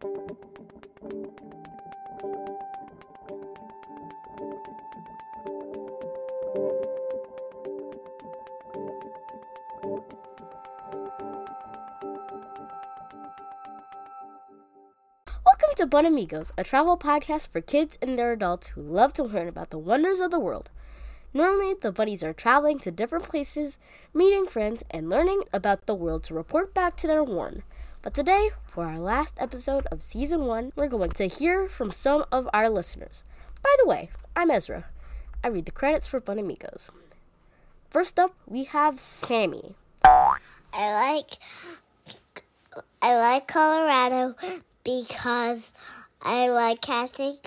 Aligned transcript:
Welcome 0.00 0.20
to 15.76 15.86
BunnAmigos, 15.86 16.52
a 16.56 16.62
travel 16.62 16.96
podcast 16.96 17.48
for 17.48 17.60
kids 17.60 17.98
and 18.00 18.16
their 18.16 18.30
adults 18.30 18.68
who 18.68 18.82
love 18.82 19.12
to 19.14 19.24
learn 19.24 19.48
about 19.48 19.70
the 19.70 19.78
wonders 19.78 20.20
of 20.20 20.30
the 20.30 20.38
world. 20.38 20.70
Normally, 21.34 21.74
the 21.74 21.90
bunnies 21.90 22.22
are 22.22 22.32
traveling 22.32 22.78
to 22.80 22.92
different 22.92 23.24
places, 23.24 23.78
meeting 24.14 24.46
friends, 24.46 24.84
and 24.92 25.10
learning 25.10 25.42
about 25.52 25.86
the 25.86 25.94
world 25.94 26.22
to 26.24 26.34
report 26.34 26.72
back 26.72 26.96
to 26.98 27.08
their 27.08 27.24
warren. 27.24 27.64
But 28.00 28.14
today, 28.14 28.50
for 28.66 28.84
our 28.86 28.98
last 28.98 29.34
episode 29.38 29.86
of 29.86 30.04
season 30.04 30.46
one, 30.46 30.72
we're 30.76 30.88
going 30.88 31.10
to 31.10 31.26
hear 31.26 31.68
from 31.68 31.92
some 31.92 32.24
of 32.30 32.48
our 32.54 32.68
listeners. 32.70 33.24
By 33.62 33.74
the 33.80 33.86
way, 33.86 34.10
I'm 34.36 34.52
Ezra. 34.52 34.84
I 35.42 35.48
read 35.48 35.66
the 35.66 35.72
credits 35.72 36.06
for 36.06 36.20
BunnAmigos. 36.20 36.90
First 37.90 38.18
up, 38.20 38.34
we 38.46 38.64
have 38.64 39.00
Sammy. 39.00 39.74
I 40.04 40.36
like 40.72 41.38
I 43.02 43.16
like 43.16 43.48
Colorado 43.48 44.36
because 44.84 45.72
I 46.22 46.50
like 46.50 46.80
catching 46.80 47.38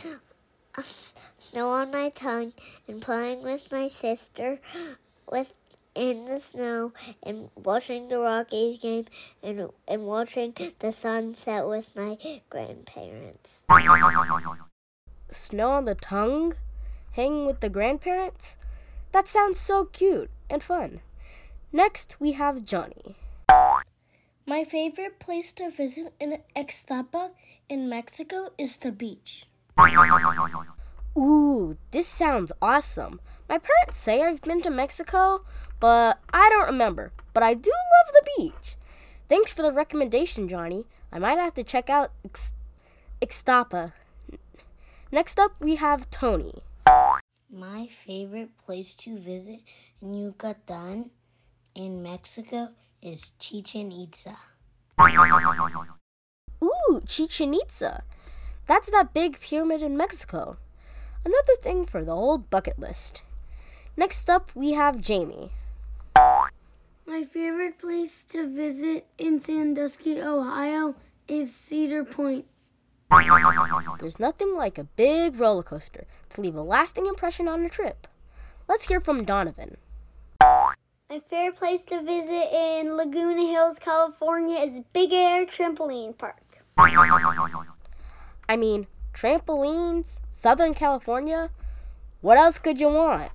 snow 1.37 1.69
on 1.69 1.91
my 1.91 2.09
tongue 2.09 2.51
and 2.87 3.01
playing 3.01 3.41
with 3.41 3.71
my 3.71 3.87
sister 3.87 4.59
with 5.31 5.53
in 5.95 6.25
the 6.25 6.39
snow 6.39 6.93
and 7.23 7.49
watching 7.55 8.07
the 8.07 8.19
Rockies 8.19 8.77
game 8.79 9.05
and 9.43 9.69
and 9.87 10.05
watching 10.05 10.53
the 10.79 10.91
sunset 10.91 11.67
with 11.67 11.95
my 11.95 12.17
grandparents. 12.49 13.59
Snow 15.29 15.71
on 15.71 15.85
the 15.85 15.95
tongue? 15.95 16.53
Hanging 17.13 17.45
with 17.45 17.59
the 17.59 17.69
grandparents? 17.69 18.57
That 19.11 19.27
sounds 19.27 19.59
so 19.59 19.85
cute 19.85 20.29
and 20.49 20.63
fun. 20.63 21.01
Next, 21.73 22.17
we 22.19 22.33
have 22.33 22.65
Johnny. 22.65 23.15
My 24.45 24.63
favorite 24.63 25.19
place 25.19 25.51
to 25.53 25.69
visit 25.69 26.13
in 26.19 26.39
Ixtapa 26.55 27.31
in 27.69 27.87
Mexico 27.87 28.49
is 28.57 28.77
the 28.77 28.91
beach. 28.91 29.45
Ooh, 31.17 31.77
this 31.91 32.07
sounds 32.07 32.51
awesome. 32.61 33.19
My 33.49 33.57
parents 33.57 33.97
say 33.97 34.23
I've 34.23 34.41
been 34.41 34.61
to 34.61 34.69
Mexico, 34.69 35.43
but 35.81 36.19
I 36.31 36.47
don't 36.49 36.67
remember. 36.67 37.11
But 37.33 37.43
I 37.43 37.53
do 37.53 37.71
love 37.71 38.13
the 38.13 38.29
beach. 38.37 38.77
Thanks 39.27 39.51
for 39.51 39.63
the 39.63 39.73
recommendation, 39.73 40.47
Johnny. 40.47 40.85
I 41.11 41.19
might 41.19 41.37
have 41.37 41.53
to 41.55 41.63
check 41.63 41.89
out 41.89 42.11
Ix- 42.23 42.53
Ixtapa. 43.21 43.91
Next 45.11 45.39
up, 45.39 45.53
we 45.59 45.75
have 45.75 46.09
Tony. 46.09 46.63
My 47.51 47.87
favorite 47.87 48.57
place 48.57 48.95
to 48.95 49.17
visit 49.17 49.59
in 50.01 50.13
Yucatan 50.13 51.09
in 51.75 52.01
Mexico 52.01 52.69
is 53.01 53.31
Chichen 53.39 53.91
Itza. 53.91 54.37
Ooh, 56.63 57.01
Chichen 57.07 57.53
Itza. 57.53 58.03
That's 58.67 58.89
that 58.91 59.13
big 59.13 59.39
pyramid 59.39 59.81
in 59.81 59.97
Mexico. 59.97 60.57
Another 61.25 61.55
thing 61.59 61.85
for 61.85 62.03
the 62.03 62.15
old 62.15 62.49
bucket 62.49 62.79
list. 62.79 63.23
Next 63.97 64.29
up, 64.29 64.51
we 64.55 64.73
have 64.73 65.01
Jamie. 65.01 65.51
My 67.21 67.27
favorite 67.27 67.77
place 67.77 68.23
to 68.29 68.49
visit 68.49 69.05
in 69.19 69.39
Sandusky, 69.39 70.19
Ohio 70.19 70.95
is 71.27 71.53
Cedar 71.53 72.03
Point. 72.03 72.45
There's 73.99 74.19
nothing 74.19 74.55
like 74.55 74.79
a 74.79 74.85
big 74.85 75.39
roller 75.39 75.61
coaster 75.61 76.07
to 76.29 76.41
leave 76.41 76.55
a 76.55 76.63
lasting 76.63 77.05
impression 77.05 77.47
on 77.47 77.63
a 77.63 77.69
trip. 77.69 78.07
Let's 78.67 78.87
hear 78.87 78.99
from 78.99 79.23
Donovan. 79.23 79.77
My 80.41 81.21
favorite 81.29 81.57
place 81.57 81.85
to 81.85 82.01
visit 82.01 82.47
in 82.51 82.97
Laguna 82.97 83.45
Hills, 83.45 83.77
California 83.77 84.57
is 84.57 84.81
Big 84.91 85.13
Air 85.13 85.45
Trampoline 85.45 86.17
Park. 86.17 86.41
I 88.49 88.57
mean, 88.57 88.87
trampolines, 89.13 90.17
Southern 90.31 90.73
California. 90.73 91.51
What 92.21 92.39
else 92.39 92.57
could 92.57 92.81
you 92.81 92.87
want? 92.87 93.31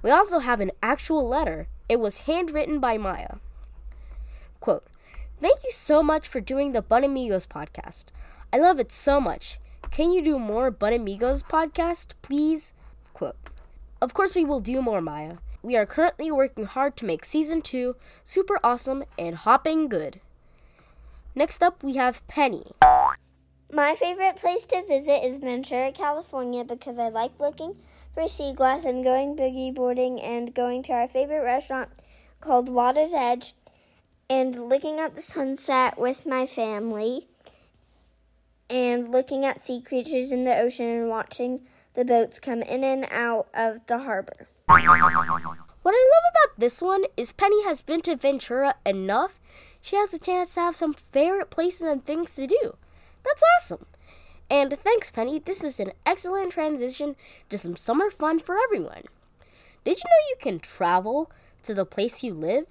We 0.00 0.10
also 0.10 0.38
have 0.38 0.60
an 0.60 0.70
actual 0.82 1.28
letter. 1.28 1.68
It 1.92 2.00
was 2.00 2.22
handwritten 2.22 2.80
by 2.80 2.96
Maya. 2.96 3.34
Quote, 4.60 4.86
Thank 5.42 5.58
you 5.62 5.70
so 5.70 6.02
much 6.02 6.26
for 6.26 6.40
doing 6.40 6.72
the 6.72 6.80
BunnAmigos 6.82 7.46
podcast. 7.46 8.06
I 8.50 8.56
love 8.56 8.80
it 8.80 8.90
so 8.90 9.20
much. 9.20 9.58
Can 9.90 10.10
you 10.10 10.22
do 10.22 10.38
more 10.38 10.72
BunnAmigos 10.72 11.44
podcast, 11.44 12.14
please? 12.22 12.72
Quote, 13.12 13.36
Of 14.00 14.14
course 14.14 14.34
we 14.34 14.42
will 14.42 14.60
do 14.60 14.80
more, 14.80 15.02
Maya. 15.02 15.36
We 15.62 15.76
are 15.76 15.84
currently 15.84 16.32
working 16.32 16.64
hard 16.64 16.96
to 16.96 17.04
make 17.04 17.26
season 17.26 17.60
two 17.60 17.96
super 18.24 18.58
awesome 18.64 19.04
and 19.18 19.36
hopping 19.36 19.90
good. 19.90 20.18
Next 21.34 21.62
up, 21.62 21.82
we 21.82 21.96
have 21.96 22.26
Penny. 22.26 22.72
My 23.70 23.94
favorite 23.94 24.36
place 24.36 24.64
to 24.64 24.82
visit 24.88 25.22
is 25.22 25.36
Ventura, 25.36 25.92
California 25.92 26.64
because 26.64 26.98
I 26.98 27.10
like 27.10 27.38
looking 27.38 27.76
for 28.14 28.28
sea 28.28 28.52
glass 28.52 28.84
and 28.84 29.04
going 29.04 29.36
boogie 29.36 29.74
boarding 29.74 30.20
and 30.20 30.54
going 30.54 30.82
to 30.82 30.92
our 30.92 31.08
favorite 31.08 31.42
restaurant 31.42 31.88
called 32.40 32.68
Water's 32.68 33.14
Edge 33.14 33.54
and 34.28 34.68
looking 34.68 34.98
at 34.98 35.14
the 35.14 35.20
sunset 35.20 35.98
with 35.98 36.26
my 36.26 36.46
family 36.46 37.26
and 38.68 39.10
looking 39.10 39.44
at 39.44 39.64
sea 39.64 39.80
creatures 39.80 40.32
in 40.32 40.44
the 40.44 40.56
ocean 40.56 40.86
and 40.86 41.08
watching 41.08 41.60
the 41.94 42.04
boats 42.04 42.38
come 42.40 42.62
in 42.62 42.82
and 42.84 43.06
out 43.10 43.48
of 43.54 43.84
the 43.86 43.98
harbor. 43.98 44.48
What 44.66 45.94
I 45.94 46.10
love 46.14 46.32
about 46.32 46.58
this 46.60 46.80
one 46.80 47.04
is 47.16 47.32
Penny 47.32 47.64
has 47.64 47.82
been 47.82 48.00
to 48.02 48.16
Ventura 48.16 48.76
enough. 48.86 49.38
She 49.80 49.96
has 49.96 50.14
a 50.14 50.18
chance 50.18 50.54
to 50.54 50.60
have 50.60 50.76
some 50.76 50.94
favorite 50.94 51.50
places 51.50 51.82
and 51.82 52.04
things 52.04 52.34
to 52.36 52.46
do. 52.46 52.76
That's 53.24 53.42
awesome. 53.58 53.86
And 54.52 54.78
thanks, 54.78 55.10
Penny. 55.10 55.38
This 55.38 55.64
is 55.64 55.80
an 55.80 55.92
excellent 56.04 56.52
transition 56.52 57.16
to 57.48 57.56
some 57.56 57.74
summer 57.74 58.10
fun 58.10 58.38
for 58.38 58.58
everyone. 58.62 59.04
Did 59.82 59.96
you 59.96 60.04
know 60.04 60.28
you 60.28 60.36
can 60.38 60.60
travel 60.60 61.32
to 61.62 61.72
the 61.72 61.86
place 61.86 62.22
you 62.22 62.34
live? 62.34 62.66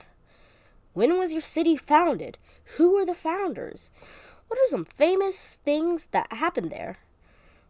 When 0.93 1.17
was 1.17 1.33
your 1.33 1.41
city 1.41 1.75
founded? 1.75 2.37
Who 2.77 2.93
were 2.93 3.03
the 3.03 3.15
founders? 3.15 3.89
What 4.47 4.59
are 4.59 4.67
some 4.67 4.85
famous 4.85 5.57
things 5.65 6.05
that 6.11 6.31
happened 6.31 6.69
there? 6.71 6.99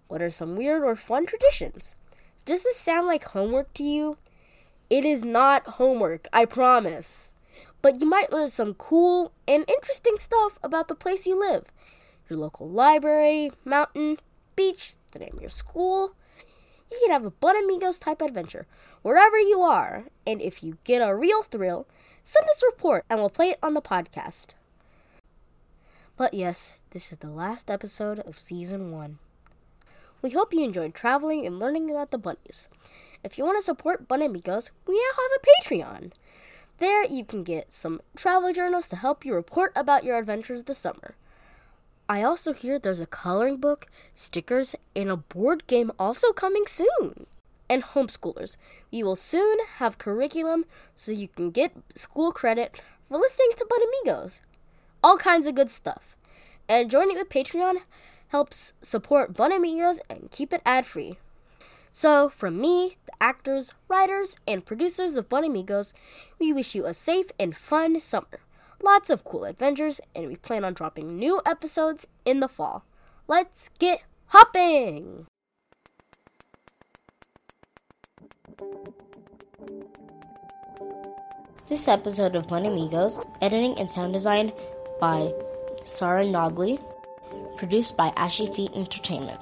What 0.10 0.22
are 0.22 0.30
some 0.30 0.58
weird 0.58 0.84
or 0.84 0.98
fun 0.98 1.26
traditions? 1.26 1.96
Does 2.44 2.64
this 2.64 2.76
sound 2.76 3.08
like 3.08 3.24
homework 3.24 3.74
to 3.76 3.84
you? 3.84 4.18
It 4.90 5.06
is 5.06 5.24
not 5.24 5.66
homework, 5.80 6.28
I 6.34 6.44
promise. 6.44 7.34
But 7.82 8.02
you 8.02 8.08
might 8.08 8.34
learn 8.34 8.50
some 8.50 8.74
cool 8.74 9.32
and 9.48 9.64
interesting 9.70 10.16
stuff 10.20 10.60
about 10.62 10.90
the 10.90 10.96
place 10.96 11.26
you 11.26 11.40
live 11.40 11.64
your 12.32 12.40
local 12.40 12.70
library, 12.70 13.52
mountain, 13.66 14.18
beach, 14.56 14.96
the 15.12 15.20
name 15.20 15.34
of 15.36 15.42
your 15.42 15.50
school. 15.50 16.16
You 16.90 16.98
can 17.02 17.12
have 17.12 17.26
a 17.26 17.32
BunnAmigos 17.32 18.00
type 18.00 18.22
adventure 18.22 18.66
wherever 19.02 19.38
you 19.38 19.62
are. 19.62 20.06
And 20.26 20.42
if 20.42 20.64
you 20.64 20.78
get 20.84 21.00
a 21.02 21.16
real 21.16 21.44
thrill, 21.44 21.88
send 22.24 22.50
us 22.50 22.64
a 22.64 22.68
report 22.68 23.06
and 23.10 23.20
we'll 23.20 23.30
play 23.30 23.50
it 23.50 23.60
on 23.62 23.74
the 23.74 23.82
podcast. 23.82 24.54
But 26.16 26.34
yes, 26.34 26.80
this 26.92 27.12
is 27.12 27.18
the 27.18 27.30
last 27.30 27.70
episode 27.70 28.20
of 28.20 28.40
season 28.40 28.92
one. 28.92 29.20
We 30.22 30.30
hope 30.30 30.54
you 30.54 30.64
enjoyed 30.64 30.94
traveling 30.94 31.46
and 31.46 31.60
learning 31.60 31.90
about 31.90 32.12
the 32.12 32.18
bunnies. 32.18 32.70
If 33.24 33.38
you 33.38 33.44
want 33.44 33.58
to 33.58 33.64
support 33.64 34.08
BunnAmigos, 34.08 34.72
we 34.88 34.94
now 34.94 35.00
have 35.18 35.32
a 35.36 35.76
Patreon. 35.76 36.12
There 36.78 37.04
you 37.04 37.26
can 37.26 37.44
get 37.44 37.74
some 37.74 38.02
travel 38.16 38.54
journals 38.54 38.88
to 38.90 38.96
help 38.96 39.26
you 39.26 39.34
report 39.34 39.72
about 39.76 40.04
your 40.04 40.18
adventures 40.18 40.64
this 40.64 40.78
summer. 40.78 41.16
I 42.12 42.24
also 42.24 42.52
hear 42.52 42.78
there's 42.78 43.00
a 43.00 43.06
coloring 43.06 43.56
book, 43.56 43.88
stickers, 44.14 44.76
and 44.94 45.10
a 45.10 45.16
board 45.16 45.66
game 45.68 45.94
also 45.98 46.34
coming 46.34 46.66
soon. 46.68 47.26
And 47.70 47.84
homeschoolers, 47.84 48.58
we 48.92 49.02
will 49.02 49.16
soon 49.16 49.60
have 49.78 49.98
curriculum 49.98 50.66
so 50.94 51.14
you 51.14 51.30
can 51.30 51.52
get 51.52 51.72
school 51.96 52.34
credit 52.34 52.76
for 53.08 53.18
listening 53.18 53.52
to 53.56 53.66
BunnAmigos. 53.66 54.42
All 55.02 55.16
kinds 55.16 55.48
of 55.48 55.56
good 55.56 55.70
stuff. 55.70 56.18
And 56.68 56.92
joining 56.92 57.16
the 57.16 57.24
Patreon 57.24 57.78
helps 58.28 58.74
support 58.82 59.34
BunnAmigos 59.34 60.02
and 60.10 60.30
keep 60.32 60.52
it 60.52 60.62
ad 60.66 60.86
free. 60.86 61.16
So, 61.90 62.28
from 62.28 62.60
me, 62.60 62.98
the 63.06 63.14
actors, 63.22 63.74
writers, 63.88 64.36
and 64.46 64.66
producers 64.66 65.16
of 65.16 65.30
BunnAmigos, 65.30 65.94
we 66.40 66.52
wish 66.52 66.76
you 66.76 66.88
a 66.88 66.94
safe 66.94 67.32
and 67.40 67.56
fun 67.56 68.02
summer 68.02 68.42
lots 68.84 69.10
of 69.10 69.24
cool 69.24 69.46
adventures, 69.46 70.02
and 70.16 70.28
we 70.28 70.36
plan 70.36 70.64
on 70.64 70.74
dropping 70.74 71.18
new 71.18 71.42
episodes 71.46 72.08
in 72.26 72.40
the 72.40 72.48
fall. 72.48 72.84
Let's 73.28 73.70
get 73.80 74.04
hopping! 74.28 75.28
This 81.68 81.88
episode 81.88 82.36
of 82.36 82.48
BunnAmigos, 82.48 83.26
editing 83.42 83.78
and 83.80 83.90
sound 83.90 84.14
design 84.14 84.52
by 85.00 85.34
Sarah 85.84 86.26
Nogley, 86.26 86.84
produced 87.58 87.96
by 87.96 88.12
Ashy 88.18 88.48
Feet 88.48 88.72
Entertainment. 88.76 89.40